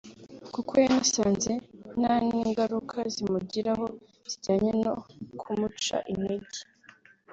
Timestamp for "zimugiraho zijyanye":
3.13-4.71